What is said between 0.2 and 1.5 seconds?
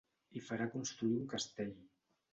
Hi farà construir un